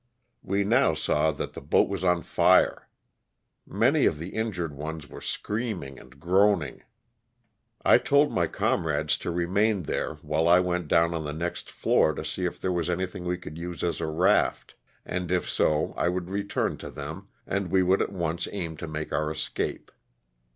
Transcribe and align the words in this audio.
We 0.41 0.63
now 0.63 0.95
saw 0.95 1.29
that 1.33 1.53
the 1.53 1.61
boat 1.61 1.87
was 1.87 2.03
on 2.03 2.23
fire. 2.23 2.87
Many 3.67 4.07
of 4.07 4.17
the 4.17 4.29
injured 4.29 4.73
ones 4.73 5.07
were 5.07 5.21
screaming 5.21 5.99
and 5.99 6.19
groaning. 6.19 6.81
I 7.85 7.97
170 7.97 7.97
l.OSS 7.99 7.99
OF 7.99 7.99
THK 7.99 7.99
sri. 7.99 7.99
TANA. 7.99 8.09
told 8.09 8.31
my 8.33 8.47
comrndes 8.97 9.19
to 9.19 9.29
romain 9.29 9.83
thoro, 9.83 10.15
while 10.23 10.45
1 10.45 10.63
wont 10.63 10.87
down 10.87 11.13
on 11.13 11.21
tlio 11.21 11.37
next 11.37 11.67
tloor 11.69 12.15
to 12.15 12.23
seo 12.23 12.47
if 12.47 12.57
thoro 12.59 12.71
was 12.73 12.87
iinytliing 12.89 13.25
wo 13.25 13.37
could 13.37 13.59
use 13.59 13.81
Jis 13.81 14.01
H 14.01 14.01
raft, 14.07 14.73
and 15.05 15.31
if 15.31 15.47
so 15.47 15.93
I 15.95 16.09
would 16.09 16.31
return 16.31 16.77
to 16.77 16.89
them 16.89 17.27
and 17.45 17.71
wo 17.71 17.83
would 17.85 18.01
at 18.01 18.11
once 18.11 18.47
aim 18.51 18.77
to 18.77 18.87
make 18.87 19.13
our 19.13 19.29
escape. 19.29 19.91